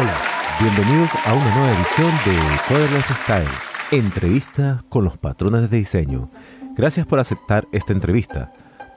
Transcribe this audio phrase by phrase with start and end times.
[0.00, 0.16] Hola,
[0.62, 3.44] bienvenidos a una nueva edición de Coderless Style,
[3.90, 6.30] entrevista con los patrones de diseño.
[6.74, 8.50] Gracias por aceptar esta entrevista.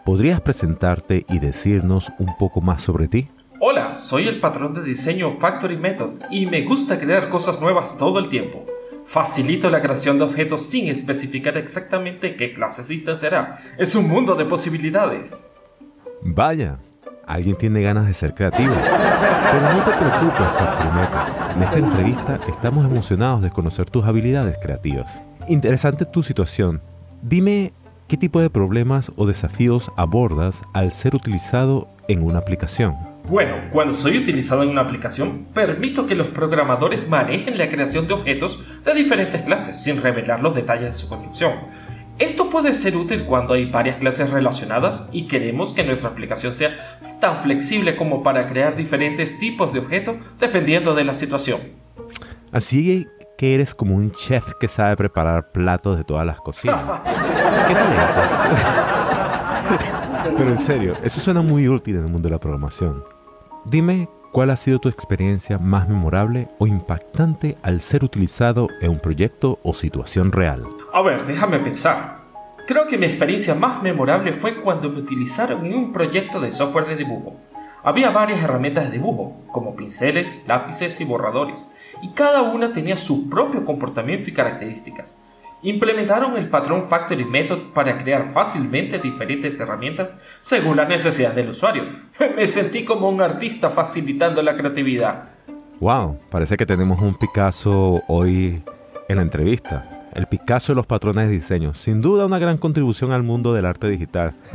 [0.05, 3.27] ¿Podrías presentarte y decirnos un poco más sobre ti?
[3.59, 8.17] Hola, soy el patrón de diseño Factory Method y me gusta crear cosas nuevas todo
[8.17, 8.65] el tiempo.
[9.03, 13.59] Facilito la creación de objetos sin especificar exactamente qué clase será.
[13.77, 15.51] Es un mundo de posibilidades.
[16.21, 16.79] Vaya,
[17.27, 18.73] alguien tiene ganas de ser creativo.
[18.73, 20.89] Pero no te preocupes, Factory.
[21.55, 25.23] En esta entrevista estamos emocionados de conocer tus habilidades creativas.
[25.47, 26.81] Interesante tu situación.
[27.21, 27.73] Dime
[28.07, 32.95] qué tipo de problemas o desafíos abordas al ser utilizado en una aplicación.
[33.29, 38.15] Bueno, cuando soy utilizado en una aplicación, permito que los programadores manejen la creación de
[38.15, 41.53] objetos de diferentes clases sin revelar los detalles de su construcción.
[42.19, 46.75] Esto puede ser útil cuando hay varias clases relacionadas y queremos que nuestra aplicación sea
[47.19, 51.59] tan flexible como para crear diferentes tipos de objetos dependiendo de la situación.
[52.51, 56.81] Así que eres como un chef que sabe preparar platos de todas las cocinas.
[57.67, 58.21] ¿Qué talento?
[60.37, 63.03] Pero en serio, eso suena muy útil en el mundo de la programación.
[63.65, 68.99] Dime cuál ha sido tu experiencia más memorable o impactante al ser utilizado en un
[68.99, 70.67] proyecto o situación real.
[70.91, 72.17] A ver, déjame pensar.
[72.67, 76.87] Creo que mi experiencia más memorable fue cuando me utilizaron en un proyecto de software
[76.87, 77.35] de dibujo.
[77.83, 81.67] Había varias herramientas de dibujo, como pinceles, lápices y borradores,
[82.01, 85.17] y cada una tenía su propio comportamiento y características.
[85.63, 91.85] Implementaron el patrón Factory Method para crear fácilmente diferentes herramientas según la necesidad del usuario.
[92.35, 95.29] Me sentí como un artista facilitando la creatividad.
[95.79, 98.61] Wow, parece que tenemos un Picasso hoy
[99.07, 100.09] en la entrevista.
[100.13, 101.73] El Picasso de los patrones de diseño.
[101.73, 104.35] Sin duda una gran contribución al mundo del arte digital.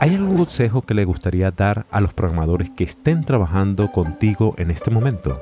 [0.00, 4.70] ¿Hay algún consejo que le gustaría dar a los programadores que estén trabajando contigo en
[4.70, 5.40] este momento?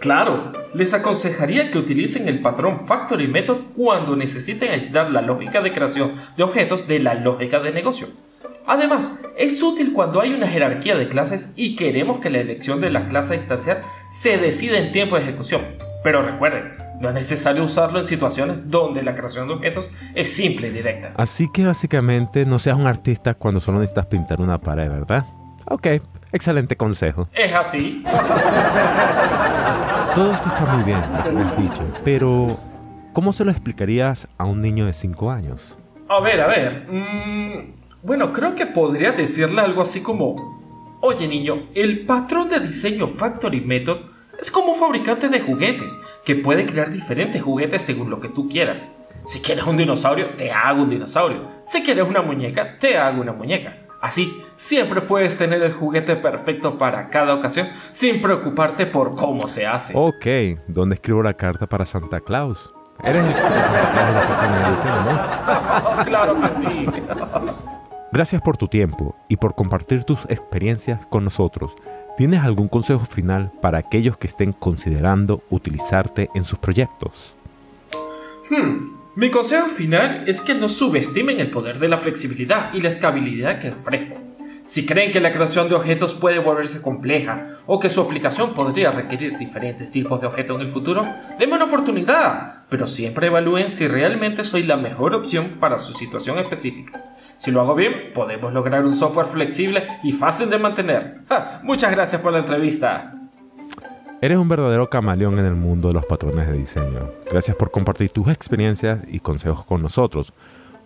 [0.00, 5.72] Claro, les aconsejaría que utilicen el patrón Factory Method cuando necesiten aislar la lógica de
[5.72, 8.06] creación de objetos de la lógica de negocio.
[8.64, 12.90] Además, es útil cuando hay una jerarquía de clases y queremos que la elección de
[12.90, 15.62] la clase instancial se decida en tiempo de ejecución.
[16.04, 20.68] Pero recuerden, no es necesario usarlo en situaciones donde la creación de objetos es simple
[20.68, 21.12] y directa.
[21.16, 25.24] Así que básicamente no seas un artista cuando solo necesitas pintar una pared, ¿verdad?
[25.70, 25.86] Ok,
[26.32, 27.28] excelente consejo.
[27.34, 28.04] ¿Es así?
[30.18, 32.58] Todo esto está muy bien, lo que me has dicho, pero
[33.12, 35.78] ¿cómo se lo explicarías a un niño de 5 años?
[36.08, 36.88] A ver, a ver.
[36.90, 40.98] mm, bueno, creo que podría decirle algo así como...
[41.02, 43.98] Oye niño, el patrón de diseño Factory Method
[44.40, 48.48] es como un fabricante de juguetes que puede crear diferentes juguetes según lo que tú
[48.48, 48.90] quieras.
[49.24, 51.44] Si quieres un dinosaurio, te hago un dinosaurio.
[51.64, 53.87] Si quieres una muñeca, te hago una muñeca.
[54.00, 59.66] Así, siempre puedes tener el juguete perfecto para cada ocasión sin preocuparte por cómo se
[59.66, 59.92] hace.
[59.96, 62.72] Ok, ¿dónde escribo la carta para Santa Claus?
[63.02, 66.04] Eres el Santa Claus de la diseño, ¿no?
[66.04, 66.86] claro que sí.
[68.12, 71.74] Gracias por tu tiempo y por compartir tus experiencias con nosotros.
[72.16, 77.36] ¿Tienes algún consejo final para aquellos que estén considerando utilizarte en sus proyectos?
[78.50, 82.86] Hmm, Mi consejo final es que no subestimen el poder de la flexibilidad y la
[82.86, 84.14] escalabilidad que ofrezco.
[84.64, 88.92] Si creen que la creación de objetos puede volverse compleja o que su aplicación podría
[88.92, 91.04] requerir diferentes tipos de objetos en el futuro,
[91.36, 96.38] denme una oportunidad, pero siempre evalúen si realmente soy la mejor opción para su situación
[96.38, 97.02] específica.
[97.38, 101.22] Si lo hago bien, podemos lograr un software flexible y fácil de mantener.
[101.64, 103.17] Muchas gracias por la entrevista.
[104.20, 107.12] Eres un verdadero camaleón en el mundo de los patrones de diseño.
[107.30, 110.32] Gracias por compartir tus experiencias y consejos con nosotros.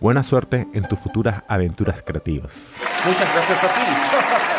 [0.00, 2.74] Buena suerte en tus futuras aventuras creativas.
[3.06, 3.80] Muchas gracias a ti.